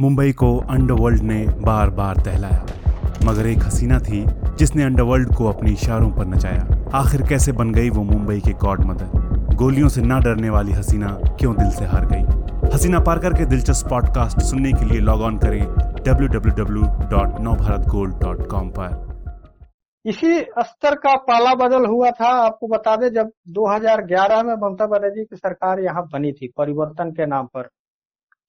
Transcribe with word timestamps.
मुंबई 0.00 0.32
को 0.32 0.58
अंडरवर्ल्ड 0.58 1.22
ने 1.22 1.48
बार 1.48 1.90
बार 1.90 2.16
दहलाया। 2.16 2.66
मगर 3.24 3.46
एक 3.46 3.58
हसीना 3.58 3.98
थी 3.98 4.26
जिसने 4.56 4.82
अंडरवर्ल्ड 4.82 5.34
को 5.34 5.46
अपने 5.46 5.70
इशारों 5.70 6.10
पर 6.10 6.26
नचाया। 6.26 6.90
आखिर 6.94 7.22
कैसे 7.22 7.52
बन 7.52 7.72
गई 7.72 7.90
वो 7.90 8.02
मुंबई 8.02 8.40
के 8.40 8.52
गॉड 8.52 8.80
मदर 8.80 9.26
गोलियों 9.54 9.88
से 9.88 10.02
ना 10.02 10.18
डरने 10.18 10.50
वाली 10.50 10.72
हसीना 10.72 11.08
क्यों 11.08 11.56
दिल 11.56 11.70
से 11.70 11.84
हार 11.84 12.06
गई? 12.06 12.22
हसीना 12.74 13.00
पारकर 13.00 13.34
के 13.34 13.44
दिलचस्प 13.44 13.88
पॉडकास्ट 13.88 14.40
सुनने 14.40 14.72
के 14.72 14.84
लिए 14.84 15.00
लॉग 15.00 15.20
ऑन 15.20 15.38
करें 15.38 16.02
www.navbharatgold.com 16.02 18.72
पर। 18.78 19.06
इसी 20.06 20.40
स्तर 20.40 20.94
का 20.94 21.16
पाला 21.16 21.54
बदल 21.54 21.86
हुआ 21.86 22.10
था। 22.10 22.28
आपको 22.28 22.68
बता 22.68 22.96
दें, 22.96 23.08
जब 23.08 23.30
2011 23.48 24.42
में 24.42 24.54
ममता 24.54 24.86
बनर्जी 24.86 25.24
की 25.24 25.36
सरकार 25.36 25.80
यहाँ 25.80 26.08
बनी 26.12 26.32
थी, 26.32 26.52
परिवर्तन 26.56 27.10
के 27.10 27.26
नाम 27.26 27.46
पर। 27.46 27.68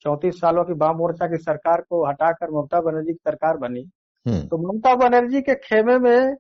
चौतीस 0.02 0.36
सालों 0.36 0.64
की 0.64 0.74
वाम 0.74 0.98
मोर्चा 0.98 1.28
की 1.28 1.38
सरकार 1.38 1.82
को 1.82 2.10
हटाकर 2.10 2.52
ममता 2.52 2.82
बनर्जी 2.82 3.14
की 3.14 3.20
सरकार 3.28 3.58
बनी। 3.58 3.90
तो 4.48 4.58
ममता 4.58 4.96
बनर्जी 4.96 5.42
के 5.42 5.56
खेमे 5.56 5.98
में 5.98 6.36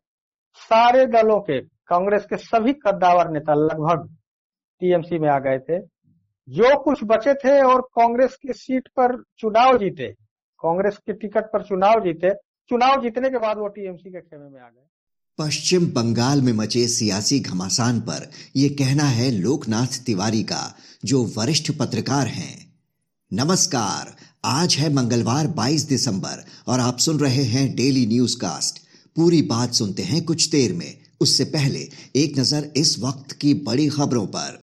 सारे 0.55 1.05
दलों 1.05 1.39
के 1.39 1.61
कांग्रेस 1.61 2.25
के 2.25 2.37
सभी 2.37 2.73
कद्दावर 2.73 3.29
नेता 3.29 3.53
लगभग 3.53 4.15
टीएमसी 4.79 5.19
में 5.19 5.29
आ 5.29 5.39
गए 5.39 5.59
थे। 5.59 5.79
जो 6.49 6.83
कुछ 6.83 6.99
बचे 7.03 7.33
थे 7.33 7.61
और 7.61 7.81
कांग्रेस 7.81 8.37
की 8.41 8.53
सीट 8.53 8.87
पर 8.87 9.23
चुनाव 9.37 9.77
जीते 9.77 10.07
कांग्रेस 10.59 10.97
के 10.97 11.13
टिकट 11.13 11.43
पर 11.43 11.63
चुनाव 11.63 11.99
जीते 11.99 12.33
चुनाव 12.69 13.01
जीतने 13.01 13.29
के 13.29 13.37
बाद 13.37 13.57
वो 13.57 13.67
टीएमसी 13.67 14.09
के 14.09 14.21
खेमे 14.21 14.49
में 14.49 14.61
आ 14.61 14.67
गए। 14.67 14.87
पश्चिम 15.39 15.85
बंगाल 15.85 16.41
में 16.41 16.53
मचे 16.53 16.87
सियासी 16.87 17.39
घमासान 17.39 17.99
पर 17.99 18.29
यह 18.55 18.69
कहना 18.69 19.03
है 19.03 19.31
लोकनाथ 19.31 20.05
तिवारी 20.05 20.43
का 20.43 20.75
जो 21.05 21.23
वरिष्ठ 21.37 21.71
पत्रकार 21.71 22.27
हैं। 22.27 22.66
नमस्कार, 23.33 24.15
आज 24.45 24.75
है 24.75 24.93
मंगलवार 24.93 25.47
22 25.47 25.87
दिसंबर 25.89 26.43
और 26.67 26.79
आप 26.79 26.97
सुन 26.97 27.19
रहे 27.19 27.43
हैं 27.43 27.75
डेली 27.75 28.05
न्यूज़ 28.05 28.37
कास्ट 28.37 28.79
पूरी 29.15 29.41
बात 29.41 29.73
सुनते 29.73 30.03
हैं 30.03 30.23
कुछ 30.25 30.49
देर 30.49 30.73
में। 30.73 30.97
उससे 31.21 31.43
पहले 31.43 31.89
एक 32.15 32.39
नज़र 32.39 32.71
इस 32.77 32.99
वक्त 32.99 33.31
की 33.31 33.53
बड़ी 33.53 33.87
खबरों 33.87 34.25
पर। 34.27 34.59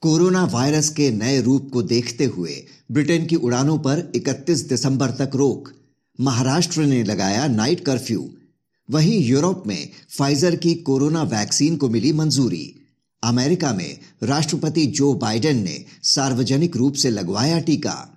कोरोना 0.00 0.44
वायरस 0.44 0.88
के 0.88 1.10
नए 1.10 1.40
रूप 1.40 1.70
को 1.72 1.82
देखते 1.82 2.24
हुए 2.24 2.66
ब्रिटेन 2.92 3.26
की 3.26 3.36
उड़ानों 3.36 3.78
पर 3.78 4.12
31 4.14 4.68
दिसंबर 4.68 5.10
तक 5.10 5.30
रोक। 5.34 5.72
महाराष्ट्र 6.20 6.80
ने 6.80 7.02
लगाया 7.04 7.46
नाइट 7.46 7.84
कर्फ्यू। 7.84 8.30
वहीं 8.90 9.24
यूरोप 9.24 9.62
में 9.66 9.88
फाइजर 10.18 10.56
की 10.56 10.74
कोरोना 10.74 11.22
वैक्सीन 11.22 11.76
को 11.76 11.88
मिली 11.88 12.12
मंजूरी। 12.12 12.79
अमेरिका 13.22 13.74
में 13.74 13.98
राष्ट्रपति 14.22 14.86
जो 14.86 15.14
बाइडेन 15.14 15.64
ने 15.64 15.84
सार्वजनिक 16.02 16.76
रूप 16.76 16.94
से 16.94 17.10
लगवाया 17.10 17.60
टीका। 17.60 18.16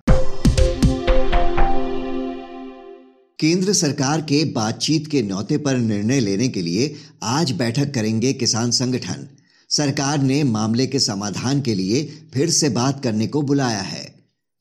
केंद्र 3.40 3.72
सरकार 3.72 4.20
के 4.20 4.44
बातचीत 4.44 5.06
के 5.06 5.22
न्यौते 5.22 5.58
पर 5.58 5.76
निर्णय 5.76 6.20
लेने 6.20 6.48
के 6.48 6.62
लिए 6.62 6.96
आज 7.22 7.52
बैठक 7.52 7.94
करेंगे 7.94 8.32
किसान 8.32 8.70
संगठन। 8.70 9.28
सरकार 9.70 10.22
ने 10.22 10.44
मामले 10.44 10.86
के 10.86 11.00
समाधान 11.00 11.60
के 11.60 11.74
लिए 11.74 12.04
फिर 12.34 12.50
से 12.50 12.68
बात 12.68 13.02
करने 13.02 13.26
को 13.26 13.42
बुलाया 13.42 13.80
है। 13.80 14.14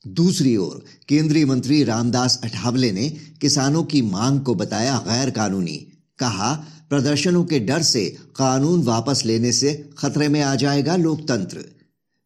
दूसरी 0.07 0.57
ओर, 0.57 0.85
केंद्रीय 1.07 1.45
मंत्री 1.45 1.83
रामदास 1.83 2.41
अठावले 2.43 2.91
ने 2.91 3.09
किसानों 3.41 3.83
की 3.83 4.01
मांग 4.01 4.41
को 4.41 4.55
बताया 4.55 4.97
गैर 4.97 5.29
कानूनी। 5.29 5.87
कहा 6.19 6.65
प्रदर्शनों 6.93 7.43
के 7.43 7.59
डर 7.59 7.81
से 7.81 8.17
कानून 8.35 8.83
वापस 8.83 9.23
लेने 9.25 9.51
से 9.51 9.89
खतरे 9.97 10.27
में 10.27 10.41
आ 10.41 10.55
जाएगा 10.55 10.95
लोकतंत्र। 10.95 11.65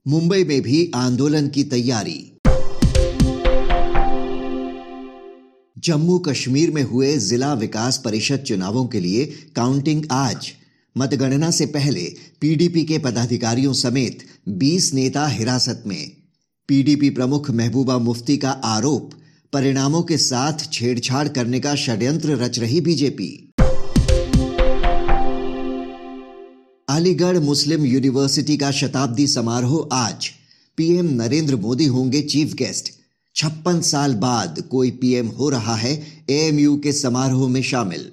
मुंबई 0.07 0.43
में 0.43 0.61
भी 0.61 0.91
आंदोलन 0.95 1.47
की 1.47 1.63
तैयारी। 1.63 2.31
जम्मू 5.79 6.19
कश्मीर 6.19 6.71
में 6.71 6.83
हुए 6.83 7.17
जिला 7.17 7.53
विकास 7.53 8.01
परिषद 8.05 8.37
चुनावों 8.37 8.85
के 8.85 8.99
लिए 8.99 9.25
काउंटिंग 9.55 10.03
आज। 10.11 10.51
मतगणना 10.97 11.51
से 11.51 11.65
पहले 11.65 12.15
पीडीपी 12.41 12.83
के 12.83 12.97
पदाधिकारियों 12.97 13.73
समेत 13.73 14.19
20 14.49 14.93
नेता 14.93 15.27
हिरासत 15.27 15.83
में। 15.87 16.11
पीडीपी 16.67 17.09
प्रमुख 17.09 17.51
महबूबा 17.51 17.97
मुफ्ती 17.97 18.37
का 18.37 18.51
आरोप, 18.51 19.11
परिणामों 19.53 20.03
के 20.03 20.17
साथ 20.17 20.73
छेड़छाड़ 20.73 21.27
करने 21.27 21.59
का 21.59 21.75
षड्यंत्र 21.75 22.35
रच 22.35 22.59
रही 22.59 22.81
बीजेपी। 22.81 23.46
अलीगढ़ 26.97 27.37
मुस्लिम 27.37 27.85
यूनिवर्सिटी 27.85 28.57
का 28.57 28.71
शताब्दी 28.71 29.27
समारोह 29.27 29.95
आज। 29.95 30.27
पीएम 30.77 31.09
नरेंद्र 31.13 31.55
मोदी 31.55 31.85
होंगे 31.85 32.21
चीफ 32.21 32.53
गेस्ट। 32.53 32.89
छप्पन 33.35 33.81
साल 33.81 34.15
बाद 34.15 34.61
कोई 34.71 34.91
पीएम 34.91 35.27
हो 35.27 35.49
रहा 35.49 35.75
है, 35.75 35.91
एएमयू 36.29 36.77
के 36.77 36.91
समारोह 36.91 37.49
में 37.49 37.61
शामिल। 37.61 38.11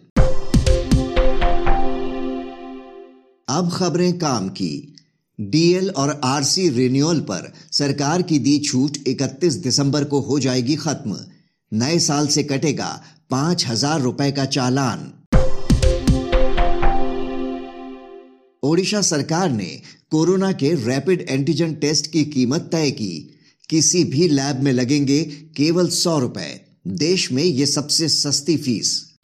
अब 3.49 3.71
खबरें 3.75 4.19
काम 4.19 4.49
की। 4.49 4.97
डीएल 5.41 5.91
और 5.91 6.21
आरसी 6.25 6.69
रिन्यूअल 6.69 7.21
पर 7.21 7.53
सरकार 7.73 8.23
की 8.23 8.39
दी 8.39 8.59
छूट 8.59 8.99
31 9.09 9.55
दिसंबर 9.55 10.05
को 10.05 10.21
हो 10.21 10.39
जाएगी 10.39 10.77
खत्म। 10.77 11.17
नए 11.73 11.99
साल 11.99 12.27
से 12.27 12.43
कटेगा 12.43 13.03
पाँच 13.31 13.67
हज़ार 13.67 14.01
रुपए 14.01 14.33
का 14.33 14.45
चालान। 14.45 15.13
ओडिशा 18.65 19.01
सरकार 19.01 19.51
ने 19.51 19.81
कोरोना 20.11 20.53
के 20.53 20.75
रैपिड 20.75 21.27
एंटीजन 21.29 21.75
टेस्ट 21.75 22.11
की 22.11 22.25
कीमत 22.25 22.69
तय 22.73 22.91
की। 22.91 23.35
किसी 23.71 24.05
भी 24.05 24.29
लैब 24.29 24.63
में 24.63 24.73
लगेंगे 24.73 25.25
केवल 25.57 25.89
सौ 25.89 26.19
रुपए। 26.19 26.61
देश 26.87 27.33
में 27.33 27.45
ये 27.45 27.67
सबसे 27.67 28.09
सस्ती 28.09 28.57
फ़ीस। 28.57 29.15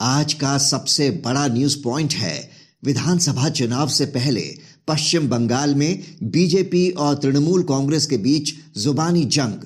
आज 0.00 0.32
का 0.32 0.58
सबसे 0.58 1.10
बड़ा 1.10 1.46
न्यूज़ 1.46 1.82
पॉइंट 1.82 2.12
है, 2.12 2.50
विधानसभा 2.84 3.48
चुनाव 3.48 3.88
से 3.88 4.06
पहले 4.06 4.54
पश्चिम 4.88 5.28
बंगाल 5.28 5.74
में 5.74 6.04
बीजेपी 6.22 6.90
और 6.90 7.14
तृणमूल 7.14 7.62
कांग्रेस 7.62 8.06
के 8.06 8.16
बीच 8.16 8.52
जुबानी 8.76 9.24
जंग। 9.24 9.64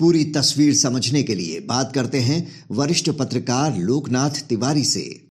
पूरी 0.00 0.24
तस्वीर 0.24 0.74
समझने 0.74 1.22
के 1.22 1.34
लिए 1.34 1.60
बात 1.60 1.92
करते 1.94 2.18
हैं 2.18 2.64
वरिष्ठ 2.70 3.10
पत्रकार 3.10 3.78
लोकनाथ 3.78 4.30
तिवारी 4.30 4.84
से। 4.84 5.31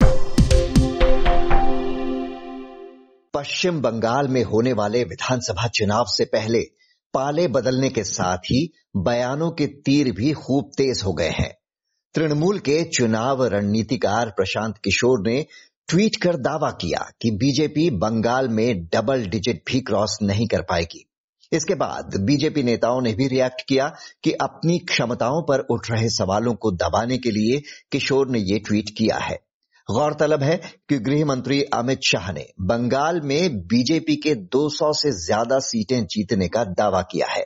पश्चिम 3.38 3.82
बंगाल 3.82 4.28
में 4.28 4.44
होने 4.44 4.74
वाले 4.74 5.04
विधानसभा 5.04 5.68
चुनाव 5.68 6.06
से 6.08 6.26
पहले 6.26 6.60
पाले 7.14 7.48
बदलने 7.48 7.90
के 7.90 8.04
साथ 8.04 8.38
ही 8.38 8.74
बयानों 8.98 9.52
के 9.52 9.68
तीर 9.68 10.12
भी 10.12 10.32
खूब 10.34 10.72
तेज 10.78 11.02
हो 11.06 11.14
गए 11.14 11.30
हैं। 11.30 11.58
तृणमूल 12.16 12.60
के 12.60 12.84
चुनाव 12.84 13.46
रणनीतिकार 13.46 14.30
प्रशांत 14.30 14.78
किशोर 14.78 15.28
ने 15.28 15.46
ट्वीट 15.88 16.16
कर 16.16 16.36
दावा 16.36 16.72
किया 16.72 17.12
कि 17.22 17.32
बीजेपी 17.32 17.90
बंगाल 17.90 18.48
में 18.48 18.86
डबल 18.86 19.26
डिजिट 19.26 19.64
भी 19.68 19.82
क्रॉस 19.82 20.18
नहीं 20.22 20.48
कर 20.48 20.62
पाएगी। 20.62 21.06
इसके 21.54 21.76
बाद 21.76 22.22
बीजेपी 22.22 22.64
नेताओं 22.64 23.02
ने 23.02 23.14
भी 23.14 23.28
रिएक्ट 23.28 23.62
किया 23.70 23.96
कि 24.24 24.32
अपनी 24.32 24.80
क्षमताओं 24.80 25.42
पर 25.42 25.60
उठ 25.60 25.92
रहे 25.92 26.10
सवालों 26.10 26.54
को 26.54 26.72
दबाने 26.72 27.18
के 27.18 27.32
लिए 27.32 27.62
किशोर 27.92 28.30
ने 28.30 28.40
ये 28.40 28.60
ट्वीट 28.60 28.90
किया 28.90 29.18
है। 29.18 29.47
गौरतलब 29.90 30.44
है 30.44 30.56
कि 30.90 30.98
गृह 31.00 31.26
मंत्री 31.26 31.62
अमित 31.74 32.00
शाह 32.06 32.32
ने 32.32 32.46
बंगाल 32.62 33.22
में 33.22 33.58
बीजेपी 33.68 34.16
के 34.16 34.34
200 34.56 34.92
से 34.94 35.12
ज़्यादा 35.18 35.60
सीटें 35.60 36.04
जीतने 36.06 36.48
का 36.48 36.64
दावा 36.74 37.02
किया 37.02 37.28
है। 37.28 37.46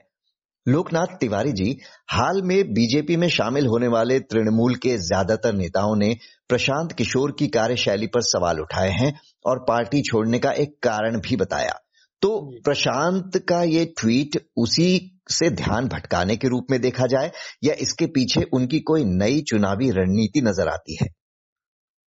लोकनाथ 0.66 1.16
तिवारी 1.20 1.52
जी 1.52 1.78
हाल 2.12 2.42
में 2.42 2.74
बीजेपी 2.74 3.16
में 3.18 3.28
शामिल 3.30 3.68
होने 3.68 3.88
वाले 3.88 4.20
तृणमूल 4.22 4.76
के 4.76 4.98
ज़्यादातर 5.00 5.54
नेताओं 5.54 5.96
ने 5.96 6.16
प्रशांत 6.50 6.92
किशोर 6.92 7.32
की 7.32 7.48
कार्यशैली 7.50 8.08
पर 8.08 8.22
सवाल 8.22 8.60
उठाए 8.60 8.90
हैं 8.92 9.14
और 9.46 9.60
पार्टी 9.60 10.02
छोड़ने 10.02 10.40
का 10.40 10.52
एक 10.58 10.76
कारण 10.84 11.20
भी 11.20 11.36
बताया। 11.36 11.80
तो 12.22 12.38
प्रशांत 12.66 13.38
का 13.50 13.62
ये 13.64 13.86
ट्वीट 14.00 14.42
उसी 14.58 14.90
से 15.32 15.50
ध्यान 15.56 15.88
भटकाने 15.88 16.36
के 16.36 16.48
रूप 16.48 16.68
में 16.72 16.80
देखा 16.82 17.08
जाए 17.08 17.32
या 17.64 17.74
इसके 17.80 18.06
पीछे 18.10 18.44
उनकी 18.54 18.80
कोई 18.80 19.04
नई 19.06 19.42
चुनावी 19.42 19.90
रणनीति 19.92 20.42
नज़र 20.42 20.68
आती 20.68 20.98
है? 21.02 21.08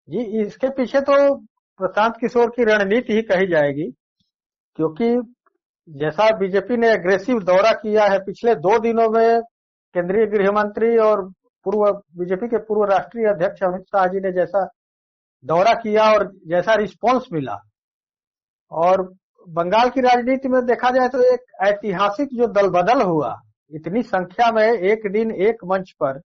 जी, 0.09 0.19
इसके 0.43 0.69
पीछे 0.71 1.01
तो 1.01 1.35
प्रशांत 1.81 2.15
किशोर 2.21 2.51
की 2.51 2.65
रणनीति 2.65 3.13
ही 3.13 3.23
कही 3.23 3.47
जाएगी, 3.47 3.91
क्योंकि 4.79 5.09
जैसा 5.89 6.31
बीजेपी 6.39 6.77
ने 6.77 6.91
एग्रेसिव 6.91 7.39
दौरा 7.45 7.73
किया 7.75 8.05
है, 8.05 8.19
पिछले 8.21 8.55
दो 8.57 8.79
दिनों 8.79 9.09
में 9.11 9.41
केंद्रीय 9.95 10.27
गृह 10.29 10.51
मंत्री 10.53 10.97
और 10.99 11.23
पूर्व, 11.67 11.93
बीजेपी 12.19 12.49
के 12.49 12.59
पूर्व 12.59 12.85
राष्ट्रीय 12.85 13.29
अध्यक्ष 13.29 13.63
अमित 13.63 13.83
शाह 13.85 14.07
जी 14.07 14.21
ने 14.21 14.33
जैसा 14.33 14.65
दौरा 15.45 15.73
किया 15.75 16.11
और 16.13 16.31
जैसा 16.49 16.75
रिस्पांस 16.77 17.27
मिला। 17.33 17.57
और 18.73 19.03
बंगाल 19.47 19.91
की 19.91 20.01
राजनीति 20.01 20.49
में 20.49 20.61
देखा 20.67 20.91
जाए 20.91 21.09
तो 21.09 21.23
एक 21.25 21.45
ऐतिहासिक 21.65 22.29
जो 22.33 22.47
दल 22.49 22.69
बदल 22.71 23.03
हुआ, 23.03 23.35
इतनी 23.73 24.03
संख्या 24.05 24.51
में 24.53 24.67
एक 24.67 25.11
दिन 25.13 25.31
एक 25.41 25.65
मंच 25.65 25.93
पर 26.03 26.21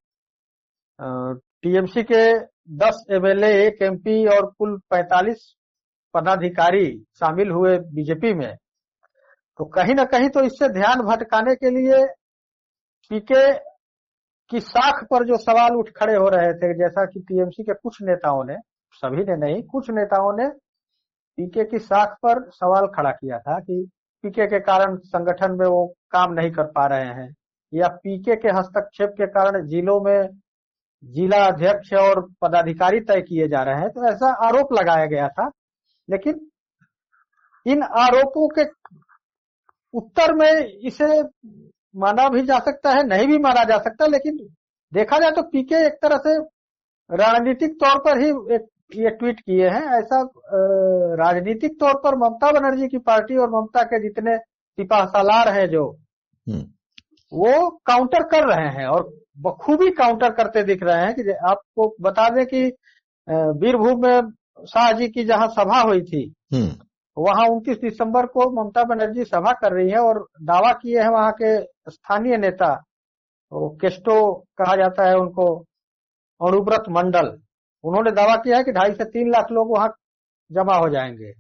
टीएमसी 1.64 2.04
के 2.04 2.24
दस 2.72 3.04
एमएलए, 3.12 3.48
एक 3.68 3.82
एमपी 3.82 4.26
और 4.28 4.46
कुल 4.58 4.78
पैंतालीस 4.90 5.56
पदाधिकारी 6.14 6.88
शामिल 7.20 7.50
हुए 7.52 7.78
बीजेपी 7.94 8.34
में। 8.34 8.56
तो 9.60 9.66
कहीं 9.66 9.96
ना 9.96 10.04
कहीं 10.04 10.30
तो 10.30 10.42
इससे 10.42 10.70
ध्यान 10.74 11.02
भटकाने 11.02 11.56
के 11.56 11.70
लिए 11.70 12.04
पीके 13.12 13.52
की 14.52 14.60
साख 14.60 15.04
पर 15.04 15.26
जो 15.26 15.38
सवाल 15.38 15.76
उठ 15.76 15.90
खड़े 15.90 16.16
हो 16.16 16.30
रहे 16.30 16.54
थे, 16.54 16.74
जैसा 16.74 17.06
कि 17.06 17.20
टीएमसी 17.20 17.64
के 17.64 17.74
कुछ 17.74 17.98
नेताओं 18.02 18.44
ने, 18.44 18.56
सभी 18.94 19.24
ने 19.24 19.36
नहीं, 19.38 19.62
कुछ 19.64 19.90
नेताओं 19.90 20.32
ने 20.38 20.48
पीके 21.38 21.64
की 21.64 21.80
साख 21.80 22.18
पर 22.24 22.50
सवाल 22.52 22.88
खड़ा 22.88 23.12
किया 23.12 23.40
था 23.40 23.60
कि 23.60 23.86
पीके 24.24 24.48
के 24.48 24.60
कारण 24.60 24.98
संगठन 25.06 25.58
में 25.60 25.66
वो 25.68 25.86
काम 26.12 26.34
नहीं 26.34 26.52
कर 26.52 26.72
पा 26.72 26.86
रहे 26.88 27.14
हैं 27.22 27.30
या 27.74 27.88
पीके 28.04 28.36
के 28.36 28.50
हस्तक्षेप 28.50 29.10
के 29.10 29.28
कारण 29.28 29.68
जिलों 29.68 30.00
में 30.02 30.28
जिला 31.04 31.44
अध्यक्ष 31.46 31.94
और 31.96 32.22
पदाधिकारी 32.42 33.00
तय 33.02 33.22
किए 33.22 33.48
जा 33.48 33.62
रहे 33.64 33.76
हैं 33.76 33.90
तो 33.90 34.08
ऐसा 34.08 34.32
आरोप 34.48 34.74
लगाया 34.74 35.06
गया 35.08 35.28
था 35.30 35.50
लेकिन 36.10 36.40
इन 37.66 37.84
आरोपों 37.84 38.48
के 38.50 38.64
उत्तर 39.94 40.34
में 40.34 40.52
इसे 40.84 41.22
माना 41.96 42.28
भी 42.30 42.42
जा 42.44 42.60
सकता 42.60 42.92
है 42.92 43.04
नहीं 43.08 43.28
भी 43.28 43.38
माना 43.40 43.64
जा 43.64 43.78
सकता 43.80 44.06
लेकिन 44.08 44.38
देखा 44.92 45.20
जाए 45.20 45.32
तो 45.32 45.42
पीके 45.50 45.86
एक 45.86 45.98
तरह 46.02 46.18
से 46.18 46.38
राजनीतिक 47.10 47.74
तौर 47.76 48.00
पर 48.00 48.20
ही 48.20 48.30
एक 48.56 48.68
ये 48.96 49.10
ट्वीट 49.10 49.40
किए 49.40 49.70
हैं 49.70 49.84
ऐसा 49.94 50.22
राजनीतिक 51.18 51.80
तौर 51.80 51.94
पर 52.04 52.16
ममता 52.18 52.52
बनर्जी 52.52 52.88
की 52.88 52.98
पार्टी 53.04 53.38
और 53.38 53.50
ममता 53.50 53.84
के 53.84 54.02
जितने 54.02 54.38
सिपाह 54.38 55.06
सालार 55.08 55.50
हैं 55.50 55.68
जो 55.70 55.86
हम्म। 56.48 56.64
वो 57.32 57.70
काउंटर 57.86 58.24
कर 58.28 58.48
रहे 58.48 58.68
हैं 58.72 58.88
और 58.88 59.10
बखूबी 59.42 59.90
काउंटर 59.94 60.32
करते 60.34 60.64
दिख 60.64 60.84
रहे 60.84 61.06
हैं 61.06 61.14
कि 61.16 61.32
आपको 61.50 61.96
बता 62.02 62.28
दें 62.30 62.46
कि 62.46 62.64
वीरभूम 63.58 64.02
में 64.02 64.32
शाह 64.68 64.92
जी 64.92 65.08
की 65.08 65.24
जहाँ 65.26 65.48
सभा 65.50 65.80
हुई 65.82 66.02
थी 66.02 66.24
हम्म। 66.54 66.76
वहाँ 67.18 67.48
उनतीस 67.48 67.78
दिसंबर 67.78 68.26
को 68.28 68.50
ममता 68.54 68.84
बनर्जी 68.84 69.24
सभा 69.26 69.52
कर 69.62 69.74
रही 69.74 69.90
है 69.92 70.00
और 70.00 70.26
दावा 70.44 70.72
किए 70.74 71.00
हैं 71.00 71.10
वहाँ 71.10 71.32
के 71.32 71.58
स्थानीय 71.92 72.38
नेता 72.38 72.74
तो 72.76 73.70
केस्टो 73.82 74.18
कहा 74.58 74.76
जाता 74.76 75.08
है 75.08 75.16
उनको 75.16 75.48
अनुव्रत 76.42 76.84
मंडल 76.90 77.38
उन्होंने 77.84 78.12
दावा 78.12 78.36
किया 78.36 78.58
है 78.58 78.64
कि 78.64 78.72
ढाई 78.72 78.94
से 78.94 79.06
तीन 79.08 79.32
लाख 79.32 79.52
लोग 79.52 79.72
वहाँ 79.72 79.90
जमा 80.52 80.76
हो 80.76 80.90
जाएँगे 80.90 81.34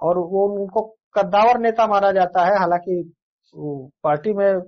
और 0.00 0.18
वो 0.18 0.46
उनको 0.54 0.82
कद्दावर 1.14 1.58
नेता 1.58 1.86
माना 1.86 2.10
जाता 2.12 2.44
है 2.44 2.58
हालाँकि 2.58 3.02
पार्टी 4.04 4.32
में 4.32 4.60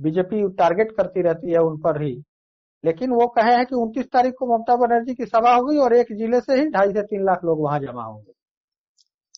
बीजेपी 0.00 0.48
टारगेट 0.58 0.92
करती 0.92 1.22
रहती 1.22 1.52
है 1.52 1.62
उन 1.62 1.76
पर 1.78 2.02
ही। 2.02 2.12
लेकिन 2.84 3.10
वो 3.10 3.26
कहे 3.28 3.54
हैं 3.54 3.64
कि 3.66 3.76
उनतीस 3.76 4.04
तारीख 4.04 4.34
को 4.38 4.46
ममता 4.48 4.76
बनर्जी 4.76 5.14
की 5.14 5.24
सभा 5.26 5.54
होगी 5.54 5.78
और 5.78 5.94
एक 5.94 6.12
ज़िले 6.18 6.40
से 6.40 6.60
ही 6.60 6.68
ढाई 6.68 6.92
से 6.92 7.02
तीन 7.04 7.24
लाख 7.24 7.44
लोग 7.44 7.62
वहाँ 7.62 7.78
जमा 7.80 8.04
होंगे। 8.04 8.32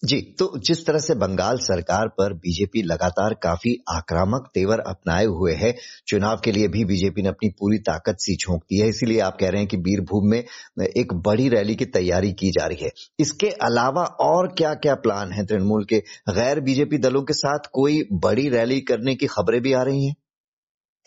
जी 0.02 0.16
तो 0.38 0.46
जिस 0.58 0.84
तरह 0.86 0.98
से 0.98 1.14
बंगाल 1.14 1.56
सरकार 1.56 2.08
पर 2.08 2.32
बीजेपी 2.36 2.82
लगातार 2.82 3.34
काफ़ी 3.42 3.74
आक्रामक 3.90 4.48
तेवर 4.54 4.80
अपनाए 4.80 5.24
हुए 5.26 5.52
है, 5.52 5.72
चुनाव 6.06 6.40
के 6.44 6.52
लिए 6.52 6.68
भी 6.68 6.84
बीजेपी 6.84 7.22
ने 7.22 7.28
अपनी 7.28 7.48
पूरी 7.50 7.78
ताकत 7.80 8.16
सी 8.18 8.34
झोंक 8.36 8.62
दी 8.62 8.78
है। 8.78 8.88
इसीलिए 8.88 9.20
आप 9.20 9.36
कह 9.40 9.48
रहे 9.48 9.60
हैं 9.60 9.68
कि 9.68 9.76
बीरभूम 9.78 10.28
में 10.30 10.38
एक 10.38 11.12
बड़ी 11.26 11.48
रैली 11.48 11.74
की 11.74 11.84
तैयारी 11.90 12.32
की 12.32 12.50
जा 12.50 12.66
रही 12.66 12.84
है। 12.84 12.90
इसके 13.18 13.50
अलावा 13.64 14.04
और 14.22 14.48
क्या 14.48 14.74
क्या 14.76 14.94
प्लान 14.96 15.32
है 15.32 15.44
तृणमूल 15.46 15.84
के? 15.84 15.98
गैर 16.30 16.60
बीजेपी 16.60 16.98
दलों 16.98 17.22
के 17.22 17.34
साथ 17.34 17.70
कोई 17.72 18.02
बड़ी 18.24 18.48
रैली 18.48 18.80
करने 18.82 19.14
की 19.14 19.26
खबरें 19.28 19.60
भी 19.62 19.72
आ 19.72 19.82
रही 19.82 20.06
हैं? 20.06 20.14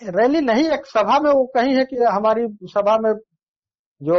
रैली 0.01 0.39
नहीं 0.42 0.69
एक 0.69 0.86
सभा 0.86 1.19
में 1.19 1.31
वो 1.31 1.45
कही 1.56 1.74
है 1.74 1.83
कि 1.86 1.95
हमारी 2.06 2.47
सभा 2.69 2.97
में 2.97 3.13
जो 4.01 4.18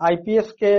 आईपीएस 0.00 0.50
के 0.54 0.72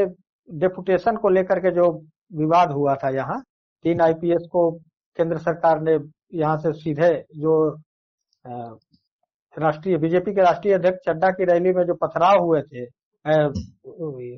डेपुटेशन 0.49 1.15
को 1.17 1.29
लेकर 1.29 1.59
के 1.59 1.71
जो 1.71 1.89
विवाद 2.33 2.71
हुआ 2.71 2.95
था 2.95 3.09
यहाँ 3.09 3.41
तीन 3.85 4.01
आईपीएस 4.01 4.47
को 4.51 4.69
केंद्र 5.17 5.37
सरकार 5.39 5.81
ने 5.81 5.97
यहाँ 6.33 6.57
से 6.57 6.73
सीधे 6.73 7.11
जो 7.37 7.55
राष्ट्रीय 9.55 9.97
बीजेपी 9.97 10.31
के 10.31 10.41
राष्ट्रीय 10.41 10.73
अध्यक्ष 10.73 10.99
चड्डा 11.05 11.29
की 11.29 11.45
रैली 11.45 11.73
में 11.73 11.83
जो 11.85 11.93
पथराव 11.97 12.43
हुए 12.43 12.61
थे 12.63 12.85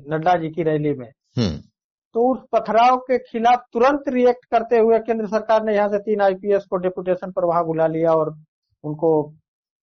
नड्डा 0.08 0.34
जी 0.36 0.48
की 0.50 0.62
रैली 0.62 0.92
में 0.92 1.06
हम्म। 1.06 1.56
तो 2.14 2.32
उस 2.32 2.40
पथराव 2.52 2.96
के 3.00 3.18
खिलाफ 3.20 3.64
तुरंत 3.72 4.08
रिएक्ट 4.08 4.44
करते 4.46 4.78
हुए 4.78 4.98
केंद्र 5.00 5.26
सरकार 5.26 5.62
ने 5.64 5.74
यहाँ 5.74 5.88
से 5.88 5.98
तीन 6.00 6.20
आईपीएस 6.20 6.64
को 6.70 6.76
डेपुटेशन 6.78 7.30
पर 7.32 7.44
वहाँ 7.44 7.64
बुला 7.66 7.86
लिया 7.86 8.12
और 8.12 8.34
उनको 8.84 9.12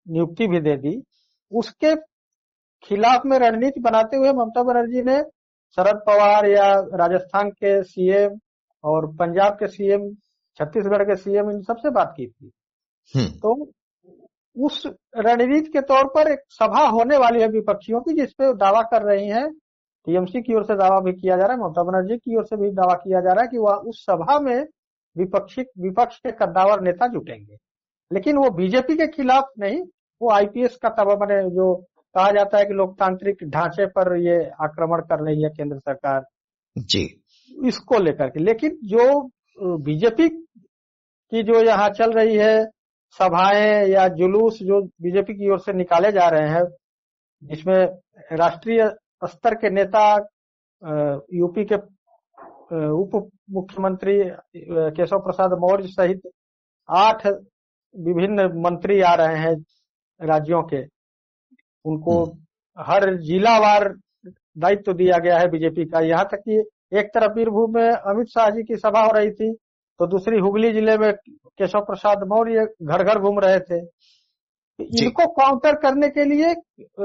नियुक्ति 0.09 0.47
भी 0.47 0.59
दे 0.59 0.77
दी। 0.77 1.03
उसके 1.51 1.95
खिलाफ 2.83 3.21
में 3.25 3.39
रणनीति 3.39 3.79
बनाते 3.79 4.17
हुए 4.17 4.31
ममता 4.31 4.63
बनर्जी 4.63 5.01
ने 5.01 5.23
शरद 5.75 5.95
पवार 5.95 6.45
या 6.45 6.73
राजस्थान 6.73 7.49
के 7.49 7.83
सीएम 7.83 8.39
और 8.83 9.07
पंजाब 9.07 9.53
के 9.53 9.67
सीएम 9.67 10.13
छत्तीसगढ़ 10.55 11.03
के 11.03 11.15
सीएम 11.15 11.51
इन 11.51 11.61
सबसे 11.61 11.89
बात 11.89 12.13
की 12.17 12.27
थी। 12.27 12.51
हम्म। 13.15 13.27
तो 13.27 13.71
उस 14.59 14.87
रणनीति 15.17 15.69
के 15.71 15.81
तौर 15.81 16.07
पर 16.07 16.31
एक 16.31 16.39
सभा 16.49 16.87
होने 16.87 17.17
वाली 17.17 17.41
है 17.41 17.47
विपक्षियों 17.47 18.01
की 18.01 18.13
जिसपे 18.13 18.53
दावा 18.53 18.81
कर 18.81 19.01
रही 19.01 19.27
है। 19.27 19.51
टीएमसी 20.05 20.41
की 20.41 20.55
ओर 20.55 20.63
से 20.63 20.75
दावा 20.75 20.99
भी 20.99 21.13
किया 21.13 21.37
जा 21.37 21.43
रहा 21.43 21.57
है 21.57 21.63
ममता 21.63 21.83
बनर्जी 21.83 22.17
की 22.17 22.37
ओर 22.37 22.45
से 22.45 22.57
भी 22.57 22.71
दावा 22.71 22.93
किया 22.93 23.21
जा 23.21 23.33
रहा 23.33 23.41
है 23.41 23.47
कि 23.47 23.57
वह 23.57 23.73
उस 23.73 24.05
सभा 24.05 24.39
में 24.39 24.67
विपक्षी 25.17 25.61
विपक्ष 25.61 26.17
के 26.17 26.31
कद्दावर 26.31 26.81
नेता 26.81 27.07
जुटेंगे। 27.07 27.57
लेकिन 28.13 28.37
वो 28.37 28.49
बीजेपी 28.49 28.97
के 28.97 29.07
खिलाफ 29.07 29.43
नहीं 29.59 29.81
वो 30.21 30.31
आईपीएस 30.31 30.75
का 30.81 30.89
तब 30.97 31.07
मैंने 31.21 31.41
जो 31.49 31.73
कहा 32.15 32.31
जाता 32.31 32.57
है 32.57 32.65
कि 32.65 32.73
लोकतांत्रिक 32.73 33.43
ढांचे 33.49 33.85
पर 33.97 34.15
ये 34.17 34.37
आक्रमण 34.63 35.01
कर 35.09 35.23
रही 35.25 35.43
है 35.43 35.49
केंद्र 35.49 35.77
सरकार। 35.79 36.23
जी। 36.75 37.03
इसको 37.51 37.99
लेकर 37.99 38.29
के। 38.29 38.43
लेकिन 38.43 38.77
जो 38.83 39.77
बीजेपी 39.83 40.27
की 40.29 41.43
जो 41.43 41.61
यहाँ 41.63 41.89
चल 41.89 42.11
रही 42.11 42.35
है 42.37 42.65
सभाएँ 43.19 43.87
या 43.89 44.07
जुलूस 44.17 44.59
जो 44.63 44.81
बीजेपी 45.01 45.33
की 45.33 45.49
ओर 45.51 45.59
से 45.59 45.73
निकाले 45.73 46.11
जा 46.11 46.27
रहे 46.29 46.49
हैं 46.49 46.63
जिसमें 47.41 47.77
राष्ट्रीय 48.37 48.83
स्तर 49.23 49.55
के 49.55 49.69
नेता 49.69 50.03
यूपी 51.33 51.65
के 51.71 51.75
उप 52.93 53.29
मुख्यमंत्री 53.51 54.19
केशव 54.97 55.19
प्रसाद 55.19 55.53
मौर्य 55.59 55.87
सहित 55.87 56.21
आठ 56.89 57.25
विभिन्न 57.95 58.45
मंत्री 58.63 59.01
आ 59.01 59.13
रहे 59.15 59.37
हैं। 59.37 59.55
राज्यों 60.19 60.61
के। 60.63 60.81
उनको 61.85 62.23
हम्म। 62.23 62.83
हर 62.83 63.13
जिलावार 63.21 63.87
दायित्व 64.25 64.83
तो 64.83 64.93
दिया 64.93 65.17
गया 65.19 65.37
है 65.39 65.47
बीजेपी 65.49 65.85
का। 65.85 65.99
यहाँ 66.01 66.27
तक 66.31 66.39
कि 66.39 66.57
एक 66.93 67.07
तरफ़ 67.13 67.33
बीरभूम 67.33 67.73
में 67.73 67.89
अमित 67.89 68.27
शाह 68.29 68.49
जी 68.49 68.63
की 68.63 68.75
सभा 68.77 69.01
हो 69.01 69.11
रही 69.11 69.31
थी 69.31 69.51
तो 69.99 70.07
दूसरी 70.07 70.39
हुगली 70.39 70.71
ज़िले 70.73 70.97
में 70.97 71.11
केशव 71.13 71.79
प्रसाद 71.81 72.23
मौर्य 72.27 72.65
घर 72.83 73.03
घर 73.03 73.19
घूम 73.19 73.39
रहे 73.39 73.59
थे। 73.61 73.79
इनको 74.79 75.25
काउंटर 75.33 75.75
करने 75.77 76.09
के 76.09 76.23
लिए 76.25 76.49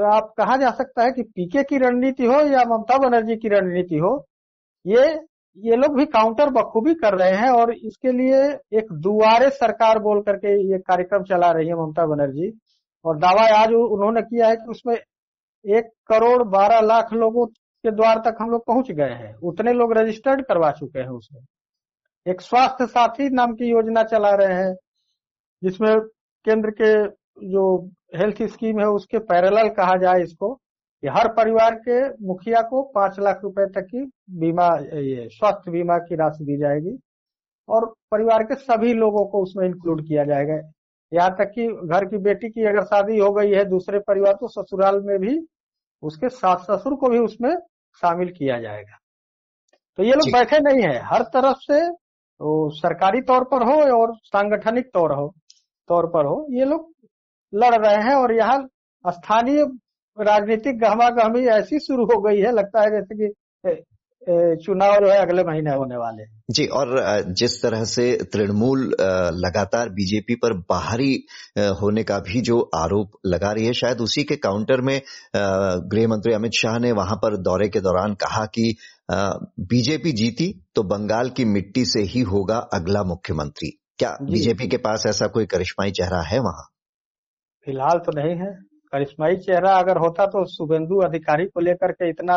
आप 0.09 0.33
कहा 0.39 0.57
जा 0.57 0.71
सकता 0.73 1.05
है 1.05 1.13
कि 1.13 1.23
पीके 1.25 1.63
की 1.63 1.79
रणनीति 1.79 2.25
हो 2.25 2.41
या 2.49 2.63
ममता 2.69 2.99
बनर्जी 2.99 3.37
की 3.37 3.49
रणनीति 3.49 3.99
हो 3.99 4.13
ये 4.85 5.07
ये 5.59 5.77
लोग 5.77 5.97
भी 5.97 6.05
काउंटर 6.09 6.51
बखूबी 6.51 6.95
कर 6.95 7.15
रहे 7.15 7.37
हैं 7.37 7.51
और 7.53 7.73
इसके 7.73 8.13
लिए 8.13 8.43
एक 8.79 8.93
दुआरे 9.03 9.49
सरकार 9.53 9.99
बोल 9.99 10.21
करके 10.23 10.55
ये 10.71 10.79
कार्यक्रम 10.81 11.23
चला 11.25 11.51
रही 11.53 11.69
है 11.69 11.75
ममता 11.77 12.07
बनर्जी। 12.07 12.51
और 13.05 13.19
दावा 13.19 13.47
आज 13.57 13.73
उन्होंने 13.73 14.23
किया 14.23 14.49
है 14.49 14.57
कि 14.57 14.71
उसमें 14.71 14.95
एक 15.65 15.91
करोड़ 16.07 16.43
बारह 16.43 16.81
लाख 16.81 17.13
लोगों 17.13 17.47
के 17.47 17.91
द्वार 17.91 18.19
तक 18.19 18.37
हम 18.41 18.51
लोग 18.51 18.65
पहुँच 18.67 18.91
गए 18.91 19.11
हैं। 19.11 19.35
उतने 19.43 19.73
लोग 19.73 19.93
रजिस्टर्ड 19.93 20.45
करवा 20.47 20.71
चुके 20.71 20.99
हैं 20.99 21.09
उसमें। 21.09 21.41
एक 22.27 22.41
स्वास्थ्य 22.41 22.87
साथी 22.87 23.29
नाम 23.31 23.53
की 23.55 23.71
योजना 23.71 24.03
चला 24.03 24.31
रहे 24.35 24.55
हैं, 24.55 24.75
जिसमें 25.63 26.01
केंद्र 26.47 26.71
के 26.81 26.93
जो 27.49 27.91
हेल्थ 28.17 28.43
स्कीम 28.43 28.81
है 28.81 28.87
उसके 28.87 29.19
पैरेलल 29.19 29.69
कहा 29.69 29.97
जाए 29.97 30.23
इसको 30.23 30.55
कि 30.55 31.09
हर 31.09 31.29
परिवार 31.29 31.75
के 31.89 32.27
मुखिया 32.27 32.61
को 32.63 32.83
पाँच 32.95 33.19
लाख 33.21 33.41
रुपए 33.43 33.67
तक 33.67 33.87
की 33.87 34.05
बीमा, 34.31 34.67
ये 34.99 35.29
स्वास्थ्य 35.29 35.71
बीमा 35.71 35.99
की 35.99 36.17
राशि 36.17 36.45
दी 36.45 36.57
जाएगी 36.59 36.99
और 37.69 37.87
परिवार 38.11 38.43
के 38.43 38.55
सभी 38.55 38.93
लोगों 38.93 39.25
को 39.27 39.43
उसमें 39.43 39.67
इंक्लूड 39.67 40.07
किया 40.07 40.25
जाएगा। 40.25 40.57
यहाँ 41.13 41.31
तक 41.31 41.51
कि 41.55 41.67
घर 41.67 42.05
की 42.05 42.19
बेटी 42.21 42.49
की 42.51 42.65
अगर 42.67 42.85
शादी 42.85 43.19
हो 43.19 43.31
गई 43.33 43.53
है 43.53 43.65
दूसरे 43.65 43.99
परिवार 44.09 44.33
तो 44.35 44.49
ससुराल 44.51 45.01
में 45.05 45.19
भी 45.21 45.39
उसके 46.03 46.29
सास 46.31 46.67
ससुर 46.71 46.95
को 46.97 47.09
भी 47.09 47.19
उसमें 47.19 47.55
शामिल 48.03 48.31
किया 48.31 48.59
जाएगा। 48.61 48.99
तो 49.99 50.03
ये 50.03 50.13
लोग 50.13 50.33
बैठे 50.33 50.59
नहीं 50.61 50.83
है। 50.83 50.99
हर 51.05 51.23
तरफ़ 51.35 51.59
से 51.63 51.81
तो 51.91 52.71
सरकारी 52.75 53.21
तौर 53.23 53.45
पर 53.53 53.63
हो 53.63 53.81
और 53.97 54.15
सांगठनिक 54.25 54.91
तौर 54.95 55.13
हो 55.13 55.33
तौर 55.89 56.07
पर 56.07 56.27
हो 56.27 56.47
ये 56.51 56.65
लोग 56.65 56.93
लड़ 57.53 57.75
रहे 57.77 58.03
हैं 58.03 58.15
और 58.15 58.33
यहाँ 58.35 58.59
स्थानीय 59.05 59.65
राजनीतिक 60.19 60.79
गहमा 60.81 61.09
गहमी 61.13 61.47
ऐसी 61.51 61.79
शुरू 61.81 62.05
हो 62.05 62.21
गई 62.23 62.41
है 62.41 62.53
लगता 62.53 62.83
है 62.83 62.91
जैसे 62.91 63.15
कि 63.17 63.75
चुनाव 64.29 64.95
जो 65.01 65.11
है 65.11 65.19
अगले 65.19 65.43
महीने 65.43 65.71
होने 65.71 65.97
वाले 65.97 66.25
जी 66.51 66.65
और 66.73 66.91
जिस 67.33 67.63
तरह 67.63 67.85
से 67.85 68.05
तृणमूल 68.33 68.81
लगातार 69.39 69.89
बीजेपी 69.89 70.35
पर 70.35 70.53
बाहरी 70.71 71.13
होने 71.81 72.05
का 72.05 72.19
भी 72.19 72.41
जो 72.41 72.61
आरोप 72.75 73.19
लगा 73.27 73.53
रही 73.53 73.67
है 73.67 73.73
शायद 73.73 74.01
उसी 74.01 74.25
के 74.25 74.37
काउंटर 74.37 74.81
में 74.81 75.01
गृह 75.37 76.09
मंत्री 76.09 76.33
अमित 76.33 76.53
शाह 76.53 76.79
ने 76.79 76.93
वहाँ 76.93 77.17
पर 77.17 77.37
दौरे 77.43 77.69
के 77.69 77.81
दौरान 77.81 78.15
कहा 78.15 78.45
कि 78.55 78.75
बीजेपी 79.71 80.13
जीती 80.13 80.53
तो 80.75 80.83
बंगाल 80.83 81.31
की 81.31 81.45
मिट्टी 81.45 81.85
से 81.85 82.03
ही 82.03 82.21
होगा 82.25 82.59
अगला 82.75 83.03
मुख्यमंत्री। 83.05 83.71
क्या 83.99 84.17
बीजेपी 84.23 84.69
के 84.69 84.77
पास 84.77 85.05
ऐसा 85.07 85.27
कोई 85.27 85.47
करिश्माई 85.47 85.91
चेहरा 85.91 86.23
है 86.23 86.39
वहाँ? 86.39 86.65
फ़िलहाल 87.67 87.99
तो 87.99 88.13
नहीं 88.13 88.37
है। 88.37 88.53
करिश्माई 88.93 89.37
चेहरा 89.37 89.73
अगर 89.75 89.99
होता 89.99 90.27
तो 90.27 90.45
शुभेंदु 90.47 91.01
अधिकारी 91.05 91.45
को 91.45 91.61
लेकर 91.61 91.93
के 91.93 92.09
इतना 92.11 92.37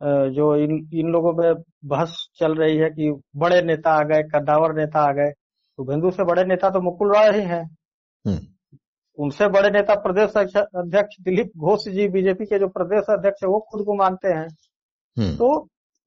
जो 0.00 0.54
इन 0.56 0.72
इन 0.94 1.08
लोगों 1.08 1.32
में 1.32 1.62
बहस 1.84 2.16
चल 2.36 2.54
रही 2.54 2.76
है 2.76 2.88
कि 2.90 3.10
बड़े 3.36 3.60
नेता 3.62 3.90
आ 3.90 4.02
गए 4.02 4.22
कद्दावर 4.34 4.74
नेता 4.74 5.00
आ 5.00 5.12
गए 5.12 5.30
शुभेंदु 5.30 6.10
से 6.10 6.24
बड़े 6.24 6.44
नेता 6.44 6.70
तो 6.70 6.80
मुकुल 6.80 7.14
रॉय 7.14 7.30
ही 7.32 7.44
हैं 7.44 7.62
हम्म। 8.24 8.38
उनसे 9.18 9.48
बड़े 9.48 9.70
नेता 9.70 9.94
प्रदेश 10.00 10.36
अध्यक्ष 10.36 11.20
दिलीप 11.20 11.50
घोष 11.58 11.88
जी 11.88 12.08
बीजेपी 12.08 12.44
के 12.44 12.58
जो 12.58 12.68
प्रदेश 12.68 13.10
अध्यक्ष 13.10 13.42
है 13.44 13.48
वो 13.48 13.58
खुद 13.70 13.84
को 13.86 13.94
मानते 13.94 14.28
हैं 14.28 14.46
हम्म। 15.16 15.36
तो 15.36 15.48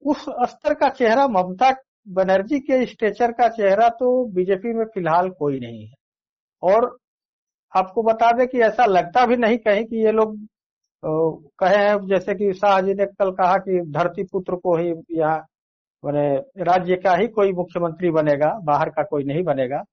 उस 0.03 0.25
स्तर 0.49 0.73
का 0.73 0.89
चेहरा 0.89 1.27
ममता 1.27 1.71
बनर्जी 2.09 2.59
के 2.59 2.85
स्टेचर 2.85 3.31
का 3.31 3.47
चेहरा 3.49 3.87
तो 3.99 4.09
बीजेपी 4.33 4.73
में 4.73 4.85
फ़िलहाल 4.85 5.29
कोई 5.29 5.59
नहीं 5.59 5.85
है 5.85 5.93
और 6.63 6.95
आपको 7.73 8.03
बता 8.03 8.31
दें 8.31 8.47
कि 8.47 8.59
ऐसा 8.59 8.85
लगता 8.85 9.25
भी 9.25 9.35
नहीं 9.37 9.57
कहीं 9.57 9.83
कि 9.85 10.03
ये 10.05 10.11
लोग 10.11 10.37
कहे 11.05 11.77
हैं, 11.77 11.97
जैसे 12.07 12.35
कि 12.35 12.53
शाहजी 12.53 12.93
ने 12.93 13.05
कल 13.05 13.31
कहा 13.31 13.57
कि 13.57 13.79
धरती 13.91 14.23
पुत्र 14.23 14.55
को 14.55 14.75
ही 14.77 14.93
यहाँ, 15.11 15.37
मैंने 16.03 16.63
राज्य 16.63 16.95
का 16.95 17.15
ही 17.15 17.27
कोई 17.27 17.51
मुख्यमंत्री 17.53 18.09
बनेगा, 18.11 18.53
बाहर 18.63 18.89
का 18.89 19.03
कोई 19.03 19.23
नहीं 19.23 19.43
बनेगा। 19.43 19.83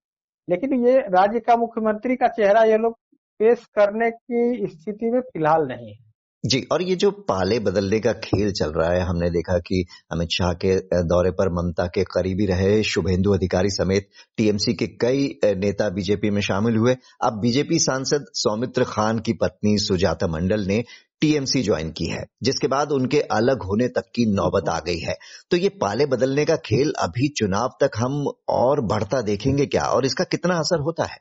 लेकिन 0.49 0.87
ये 0.87 0.99
राज्य 1.01 1.41
का 1.41 1.57
मुख्यमंत्री 1.57 2.17
का 2.17 2.29
चेहरा 2.29 2.63
ये 2.63 2.79
लोग 2.79 2.99
पेश 3.41 3.65
करने 3.75 4.11
की 4.11 4.67
स्थिति 4.67 5.11
में 5.11 5.21
फ़िलहाल 5.21 5.67
नहीं 5.69 5.89
है। 5.89 5.99
जी, 6.45 6.61
और 6.73 6.83
ये 6.83 6.95
जो 6.97 7.11
पाले 7.29 7.59
बदलने 7.59 7.99
का 8.01 8.13
खेल 8.15 8.51
चल 8.53 8.73
रहा 8.73 8.91
है, 8.93 9.01
हमने 9.01 9.29
देखा 9.31 9.59
कि 9.59 9.85
अमित 10.13 10.29
शाह 10.31 10.53
के 10.55 10.75
दौरे 11.03 11.31
पर 11.31 11.49
ममता 11.53 11.87
के 11.87 12.03
करीबी 12.05 12.47
रहे 12.47 12.83
शुभेंदु 12.83 13.33
अधिकारी 13.33 13.71
समेत 13.71 14.09
टीएमसी 14.37 14.75
के 14.75 14.87
कई 14.87 15.25
नेता 15.45 15.89
बीजेपी 15.89 16.31
में 16.31 16.41
शामिल 16.43 16.77
हुए। 16.77 16.97
अब 17.25 17.41
बीजेपी 17.41 17.79
सांसद 17.79 18.27
सौमित्र 18.35 18.85
खान 18.85 19.19
की 19.19 19.33
पत्नी 19.33 19.77
सुजाता 19.79 20.27
मंडल 20.27 20.67
ने 20.67 20.83
टीएमसी 21.21 21.63
ज्वाइन 21.63 21.91
की 21.91 22.11
है, 22.11 22.25
जिसके 22.43 22.69
बाद 22.69 22.93
उनके 22.93 23.21
अलग 23.21 23.63
होने 23.63 23.89
तक 23.89 24.11
की 24.15 24.27
नौबत 24.35 24.69
आ 24.69 24.79
गई 24.79 24.99
है। 24.99 25.17
तो 25.51 25.57
ये 25.57 25.69
पाले 25.81 26.07
बदलने 26.07 26.45
का 26.45 26.57
खेल 26.57 26.93
अभी 26.99 27.29
चुनाव 27.29 27.77
तक 27.81 27.91
हम 27.99 28.25
और 28.49 28.81
बढ़ता 28.87 29.23
देखेंगे 29.23 29.67
क्या? 29.67 29.85
और 29.85 30.07
इसका 30.07 30.25
कितना 30.25 30.59
असर 30.59 30.81
होता 30.81 31.05
है? 31.05 31.19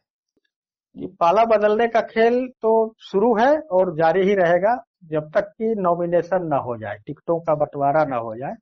ये 0.98 1.08
पाला 1.08 1.44
बदलने 1.46 1.88
का 1.88 2.02
खेल 2.02 2.48
तो 2.62 2.96
शुरू 3.00 3.38
है 3.40 3.60
और 3.60 3.96
जारी 3.96 4.22
ही 4.22 4.36
रहेगा 4.36 4.84
जब 5.04 5.32
तक 5.34 5.42
कि 5.42 5.76
नॉमिनेशन 5.78 6.48
ना 6.48 6.58
हो 6.58 6.78
जाए 6.78 6.98
टिकटों 7.08 7.40
का 7.40 7.56
बंटवारा 7.56 8.04
न 8.04 8.14
हो 8.14 8.36
जाए। 8.36 8.54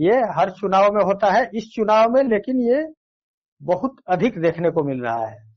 ये 0.00 0.12
हर 0.12 0.50
चुनाव 0.50 0.92
में 0.92 1.04
होता 1.04 1.30
है 1.30 1.50
इस 1.54 1.72
चुनाव 1.74 2.10
में 2.10 2.22
लेकिन 2.22 2.60
ये 2.60 2.86
बहुत 3.62 3.96
अधिक 4.08 4.40
देखने 4.40 4.70
को 4.70 4.82
मिल 4.82 5.00
रहा 5.00 5.26
है। 5.26 5.54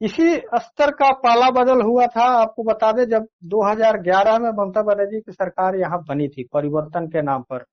इसी 0.00 0.36
स्तर 0.36 0.90
का 0.90 1.12
पाला 1.12 1.50
बदल 1.50 1.82
हुआ 1.82 2.06
था 2.06 2.24
आपको 2.24 2.62
बता 2.62 2.92
दें 2.92 3.04
जब 3.04 3.26
2011 3.44 4.38
में 4.38 4.50
ममता 4.50 4.82
बनर्जी 4.82 5.20
की 5.20 5.32
सरकार 5.32 5.76
यहाँ 5.76 6.04
बनी 6.08 6.28
थी 6.28 6.48
परिवर्तन 6.52 7.06
के 7.06 7.22
नाम 7.22 7.42
पर। 7.42 7.64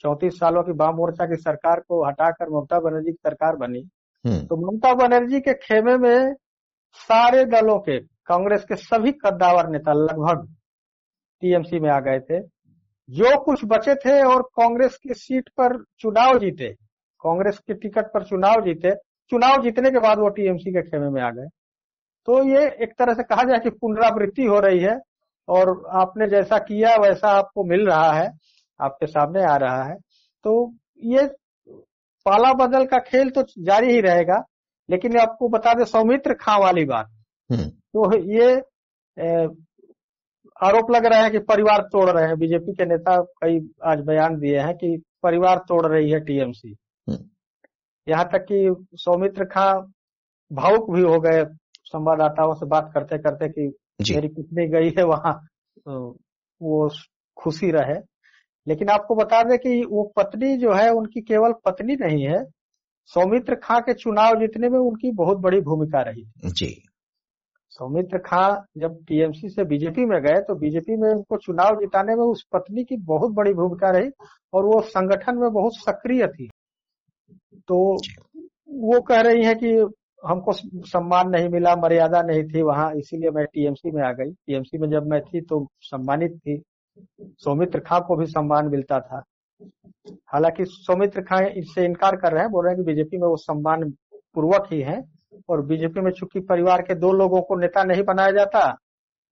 चौतीस 0.00 0.34
सालों 0.34 0.62
की 0.62 0.72
वाम 0.72 0.94
मोर्चा 0.94 1.26
की 1.26 1.36
सरकार 1.36 1.80
को 1.80 2.08
हटाकर 2.08 2.48
ममता 2.48 2.80
बनर्जी 2.80 3.10
की 3.10 3.18
सरकार 3.26 3.56
बनी। 3.56 3.88
हम्म। 4.26 4.46
तो 4.46 4.56
ममता 4.56 4.94
बनर्जी 4.94 5.40
के 5.40 5.54
खेमे 5.54 5.96
में 5.96 6.34
सारे 6.94 7.44
दलों 7.44 7.78
के, 7.78 7.98
कांग्रेस 8.00 8.64
के 8.64 8.76
सभी 8.76 9.12
कद्दावर 9.12 9.68
नेता 9.68 9.92
लगभग 9.92 10.46
टीएमसी 11.42 11.80
में 11.80 11.90
आ 11.90 11.98
गए 12.00 12.20
थे। 12.20 12.40
जो 13.08 13.38
कुछ 13.44 13.60
बचे 13.64 13.94
थे 13.94 14.22
और 14.22 14.42
कांग्रेस 14.42 14.96
की 15.02 15.14
सीट 15.14 15.48
पर 15.48 15.82
चुनाव 15.98 16.38
जीते, 16.38 16.72
कांग्रेस 17.20 17.58
के 17.58 17.74
टिकट 17.74 18.06
पर 18.06 18.24
चुनाव 18.24 18.60
जीते, 18.60 18.94
चुनाव 19.30 19.62
जीतने 19.62 19.90
के 19.90 19.98
बाद 19.98 20.18
वो 20.18 20.28
टीएमसी 20.28 20.72
के 20.72 20.82
खेमे 20.82 21.08
में 21.10 21.22
आ 21.22 21.30
गए। 21.30 21.46
तो 22.26 22.42
ये 22.48 22.66
एक 22.82 22.94
तरह 22.98 23.14
से 23.14 23.22
कहा 23.22 23.42
जाए 23.42 23.58
कि 23.58 23.70
पुनरावृत्ति 23.70 24.44
हो 24.44 24.58
रही 24.60 24.78
है 24.78 24.98
और 25.48 25.70
आपने 25.90 26.26
जैसा 26.26 26.58
किया, 26.58 26.96
वैसा 26.96 27.28
आपको 27.28 27.64
मिल 27.64 27.86
रहा 27.86 28.12
है, 28.12 28.30
आपके 28.80 29.06
सामने 29.06 29.42
आ 29.42 29.56
रहा 29.56 29.82
है। 29.84 29.94
तो 30.44 30.74
ये 31.04 31.26
पाला 32.26 32.52
बदल 32.52 32.84
का 32.86 32.98
खेल 32.98 33.30
तो 33.30 33.42
जारी 33.58 33.92
ही 33.92 34.00
रहेगा। 34.00 34.42
लेकिन 34.90 35.18
आपको 35.18 35.48
बता 35.48 35.72
दें 35.74 35.84
सौमित्र 35.84 36.34
खां 36.34 36.60
वाली 36.60 36.84
बात। 36.84 37.06
हम्म। 37.52 37.68
तो 37.68 38.16
ये 38.32 38.54
आरोप 40.62 40.90
लग 40.90 41.06
रहा 41.06 41.22
है 41.22 41.30
कि 41.30 41.38
परिवार 41.38 41.82
तोड़ 41.82 42.10
रहे 42.10 42.26
हैं। 42.26 42.38
बीजेपी 42.38 42.72
के 42.72 42.84
नेता 42.84 43.16
कई 43.20 43.58
आज 43.84 44.00
बयान 44.00 44.38
दिए 44.38 44.58
हैं 44.58 44.74
कि 44.74 45.02
परिवार 45.22 45.58
तोड़ 45.58 45.86
रही 45.86 46.10
है 46.10 46.20
टीएमसी। 46.20 46.76
हम्म। 47.08 47.24
यहाँ 48.08 48.24
तक 48.24 48.46
कि 48.52 48.86
सौमित्र 48.94 49.44
खां 49.44 49.72
भावुक 50.52 50.90
भी 50.90 51.02
हो 51.02 51.18
गए 51.20 51.44
संवाददाताओं 51.84 52.54
से 52.54 52.66
बात 52.66 52.90
करते 52.94 53.18
करते 53.18 53.48
कि 53.48 53.66
मेरी 54.14 54.28
पत्नी 54.28 54.66
गई 54.68 54.90
है 54.98 55.04
वहाँ 55.04 55.32
तो 55.78 56.16
वो 56.62 56.90
खुशी 57.36 57.70
रहे। 57.70 58.00
लेकिन 58.68 58.88
आपको 58.88 59.14
बता 59.14 59.42
दें 59.42 59.58
कि 59.58 59.82
वो 59.90 60.12
पत्नी 60.16 60.56
जो 60.56 60.72
है 60.72 60.90
उनकी 60.90 61.20
केवल 61.20 61.52
पत्नी 61.64 61.96
नहीं 61.96 62.24
है 62.26 62.44
सौमित्र 63.14 63.54
खां 63.54 63.80
के 63.80 63.94
चुनाव 63.94 64.34
जीतने 64.34 64.68
में 64.68 64.78
उनकी 64.78 65.10
बहुत 65.10 65.38
बड़ी 65.38 65.60
भूमिका 65.60 66.00
रही 66.02 66.24
जी। 66.44 66.82
सौमित्र 67.70 68.18
खां 68.18 68.80
जब 68.80 68.98
टीएमसी 69.04 69.48
से 69.48 69.64
बीजेपी 69.64 70.04
में 70.04 70.20
गए 70.22 70.40
तो 70.40 70.54
बीजेपी 70.54 70.96
में 70.96 71.08
उनको 71.08 71.36
चुनाव 71.36 71.80
जिताने 71.80 72.14
में 72.14 72.24
उस 72.24 72.44
पत्नी 72.52 72.84
की 72.84 72.96
बहुत 72.96 73.32
बड़ी 73.32 73.54
भूमिका 73.54 73.90
रही 73.90 74.10
और 74.52 74.64
वो 74.64 74.80
संगठन 74.80 75.38
में 75.38 75.50
बहुत 75.52 75.72
सक्रिय 75.76 76.26
थी। 76.26 76.48
तो 77.68 77.96
वो 78.70 79.00
कह 79.00 79.20
रही 79.20 79.44
है 79.44 79.54
कि 79.54 79.72
हमको 80.26 80.52
सम्मान 80.86 81.28
नहीं 81.28 81.48
मिला 81.48 81.76
मर्यादा 81.76 82.22
नहीं 82.22 82.44
थी 82.44 82.62
वहाँ 82.62 82.92
इसीलिए 82.94 83.30
मैं 83.30 83.44
टीएमसी 83.44 83.90
में 83.90 84.02
आ 84.02 84.12
गई। 84.12 84.30
टीएमसी 84.30 84.78
में 84.78 84.90
जब 84.90 85.06
मैं 85.06 85.20
थी 85.20 85.40
तो 85.40 85.66
सम्मानित 85.80 86.38
थी। 86.38 86.62
सौमित्र 87.22 87.80
खां 87.80 88.00
को 88.00 88.16
भी 88.16 88.26
सम्मान 88.26 88.68
मिलता 88.68 89.00
था। 89.00 89.22
हालाँकि 90.28 90.64
सौमित्र 90.66 91.22
खां 91.22 91.44
इससे 91.52 91.84
इनकार 91.84 92.16
कर 92.16 92.32
रहे 92.32 92.42
हैं 92.42 92.50
बोल 92.50 92.64
रहे 92.64 92.74
हैं 92.74 92.82
कि 92.82 92.86
बीजेपी 92.86 93.16
में 93.16 93.26
वो 93.28 93.36
सम्मान 93.38 93.90
पूर्वक 94.34 94.68
ही 94.72 94.80
है 94.82 95.02
और 95.48 95.64
बीजेपी 95.66 96.00
में 96.00 96.10
चूँकि 96.10 96.40
परिवार 96.44 96.82
के 96.82 96.94
दो 96.96 97.12
लोगों 97.12 97.40
को 97.42 97.56
नेता 97.56 97.84
नहीं 97.84 98.02
बनाया 98.02 98.30
जाता 98.32 98.62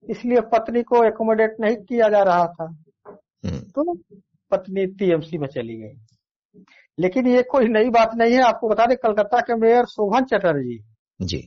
इसलिए 0.04 0.40
पत्नी 0.52 0.82
को 0.82 1.04
एकोमोडेट 1.04 1.56
नहीं 1.60 1.76
किया 1.78 2.08
जा 2.08 2.22
रहा 2.22 2.46
था 2.48 2.64
हम्म। 2.64 3.58
तो 3.70 3.94
पत्नी 4.52 4.86
टीएमसी 4.88 5.38
में 5.38 5.46
चली 5.48 5.76
गई 5.76 6.64
लेकिन 6.98 7.26
ये 7.26 7.42
कोई 7.42 7.68
नई 7.68 7.88
बात 7.90 8.14
नहीं 8.14 8.34
है 8.34 8.42
आपको 8.42 8.68
बता 8.68 8.86
दें 8.86 8.96
कलकत्ता 8.96 9.40
के 9.40 9.54
मेयर 9.56 9.86
शोभन 9.86 10.24
चटर्जी 10.26 10.78
जी 11.20 11.38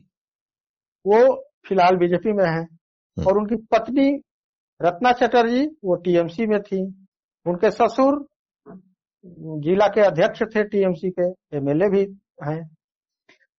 वो 1.05 1.21
फ़िलहाल 1.67 1.95
बीजेपी 1.97 2.31
में 2.31 2.45
है 2.45 2.59
हम्म। 2.59 3.27
और 3.27 3.37
उनकी 3.37 3.55
पत्नी 3.71 4.09
रत्ना 4.81 5.11
चटर्जी 5.11 5.65
वो 5.83 5.95
टीएमसी 6.03 6.45
में 6.47 6.59
थी 6.61 6.81
उनके 7.45 7.71
ससुर 7.71 8.25
जिला 9.25 9.87
के 9.87 10.01
अध्यक्ष 10.01 10.41
थे 10.55 10.63
टीएमसी 10.63 11.09
के 11.09 11.27
एमएलए 11.57 11.89
भी 11.89 12.01
हैं। 12.45 12.63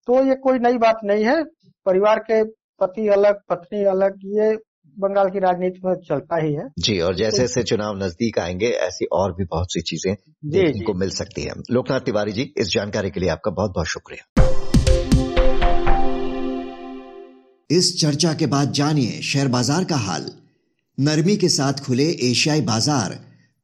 तो 0.09 0.25
ये 0.27 0.35
कोई 0.35 0.59
नई 0.59 0.79
बात 0.79 1.01
नहीं 1.05 1.25
है। 1.25 1.43
परिवार 1.87 2.19
के 2.21 2.43
पति 2.81 3.09
अलग 3.09 3.41
पत्नी 3.49 3.85
अलग 3.87 4.19
ये 4.29 4.55
बंगाल 4.97 5.29
की 5.31 5.39
राजनीति 5.39 5.81
में 5.85 5.95
चलता 5.99 6.37
ही 6.37 6.53
है। 6.55 6.69
जी 6.79 6.99
और 7.01 7.15
जैसे 7.15 7.31
तो 7.31 7.39
जैसे 7.39 7.63
चुनाव 7.63 7.97
नज़दीक 7.97 8.39
आएँगे 8.39 8.71
ऐसी 8.81 9.07
और 9.13 9.33
भी 9.33 9.45
बहुत 9.45 9.73
सी 9.73 9.81
चीज़ें 9.81 10.15
देखने 10.47 10.85
को 10.85 10.95
मिल 10.95 11.11
सकती 11.11 11.43
है। 11.43 11.53
लोकनाथ 11.71 12.01
तिवारी 12.01 12.33
जी 12.33 12.53
इस 12.59 12.69
जानकारी 12.69 13.11
के 13.11 13.21
लिए 13.21 13.29
आपका 13.29 13.51
बहुत 13.51 13.71
बहुत 13.71 13.87
शुक्रिया। 13.87 14.29
इस 17.71 18.01
चर्चा 18.01 18.33
के 18.35 18.47
बाद 18.49 18.73
जानिए 18.73 19.21
शेयर 19.23 19.49
बाज़ार 19.49 19.85
का 19.85 19.97
हाल। 19.99 20.31
नरमी 20.99 21.37
के 21.37 21.49
साथ 21.49 21.85
खुले 21.87 22.05
एशियाई 22.23 22.61
बाज़ार 22.63 23.19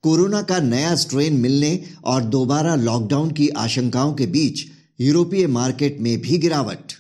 कोरोना 0.07 0.43
का 0.43 0.59
नया 0.59 0.95
स्ट्रेन 0.95 1.35
मिलने 1.35 1.85
और 2.05 2.25
दोबारा 2.25 2.75
लॉकडाउन 2.75 3.31
की 3.31 3.49
आशंकाओं 3.49 4.15
के 4.15 4.27
बीच 4.27 4.61
यूरोपीय 5.01 5.47
मार्केट 5.47 6.01
में 6.01 6.21
भी 6.21 6.39
गिरावट। 6.39 6.93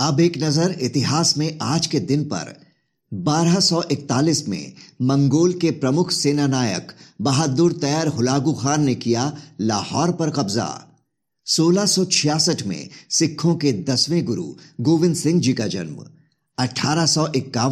अब 0.00 0.20
एक 0.20 0.38
नज़र 0.42 0.76
इतिहास 0.80 1.34
में 1.38 1.58
आज 1.62 1.86
के 1.86 2.00
दिन 2.00 2.24
पर। 2.24 2.54
1241 3.12 4.48
में 4.48 4.72
मंगोल 5.02 5.52
के 5.52 5.70
प्रमुख 5.70 6.10
सेना 6.10 6.46
नायक 6.46 6.92
बहादुर 7.20 7.72
तैयार 7.72 8.08
हुलागू 8.08 8.52
खान 8.52 8.84
ने 8.84 8.94
किया 8.94 9.36
लाहौर 9.60 10.12
पर 10.12 10.30
कब्जा। 10.30 10.98
1666 11.46 12.66
में 12.66 12.88
सिखों 13.10 13.54
के 13.54 13.72
दसवें 13.72 14.24
गुरु 14.24 14.54
गोविंद 14.80 15.16
सिंह 15.16 15.40
जी 15.40 15.52
का 15.52 15.66
जन्म। 15.66 16.04
अठारह 16.62 17.14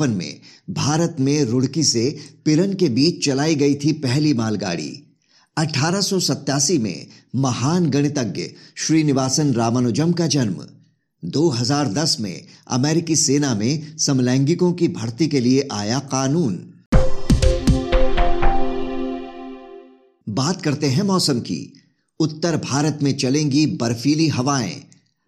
में 0.06 0.40
भारत 0.70 1.16
में 1.20 1.44
रुड़की 1.44 1.85
से 1.85 2.18
पिरन 2.44 2.75
के 2.75 2.88
बीच 2.88 3.26
चलाई 3.26 3.54
गई 3.54 3.75
थी 3.75 3.92
पहली 3.92 4.35
मालगाड़ी। 4.35 5.02
अठारह 5.56 6.80
में 6.80 7.06
महान 7.37 7.90
गणितज्ञ 7.90 8.42
श्रीनिवासन 8.76 9.52
रामानुजम 9.52 10.12
का 10.12 10.26
जन्म। 10.26 10.56
2010 11.25 12.16
में 12.20 12.44
अमेरिकी 12.68 13.16
सेना 13.16 13.54
में 13.54 13.99
समलैंगिकों 13.99 14.73
की 14.73 14.88
भर्ती 14.88 15.28
के 15.28 15.40
लिए 15.40 15.68
आया 15.73 15.99
कानून। 15.99 16.75
बात 20.28 20.62
करते 20.62 20.87
हैं 20.87 21.02
मौसम 21.02 21.40
की। 21.40 21.73
उत्तर 22.20 22.56
भारत 22.56 22.99
में 23.02 23.16
चलेंगी 23.16 23.66
बर्फीली 23.66 24.28
हवाएँ। 24.28 24.85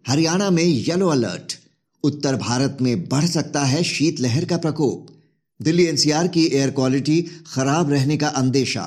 हरियाणा 0.09 0.51
में 0.51 0.65
येलो 0.65 1.09
अलर्ट 1.09 1.62
उत्तर 2.05 2.37
भारत 2.37 2.79
में 2.81 3.09
बढ़ 3.09 3.25
सकता 3.25 3.65
है 3.65 3.83
शीतलहर 3.83 4.45
का 4.45 4.57
प्रकोप। 4.57 5.07
दिल्ली 5.61 5.85
एनसीआर 5.85 6.29
की 6.29 6.45
एयर 6.47 6.71
क्वालिटी 6.71 7.21
खराब 7.53 7.91
रहने 7.91 8.17
का 8.17 8.29
अंदेशा। 8.29 8.83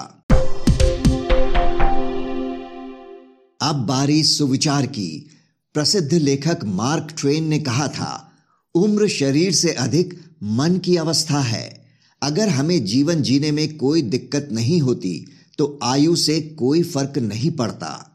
अब 3.61 3.85
बारी 3.87 4.23
सुविचार 4.23 4.85
की। 4.85 5.29
प्रसिद्ध 5.75 6.13
लेखक 6.13 6.59
मार्क 6.65 7.15
ट्वेन 7.19 7.47
ने 7.47 7.59
कहा 7.59 7.87
था, 7.87 8.31
उम्र 8.75 9.07
शरीर 9.07 9.53
से 9.53 9.71
अधिक 9.71 10.13
मन 10.43 10.77
की 10.77 10.95
अवस्था 10.95 11.39
है। 11.39 11.85
अगर 12.21 12.49
हमें 12.49 12.85
जीवन 12.85 13.21
जीने 13.21 13.51
में 13.51 13.77
कोई 13.77 14.01
दिक्कत 14.01 14.49
नहीं 14.51 14.81
होती 14.81 15.25
तो 15.57 15.79
आयु 15.83 16.15
से 16.15 16.39
कोई 16.59 16.83
फ़र्क 16.83 17.17
नहीं 17.17 17.51
पड़ता। 17.51 18.14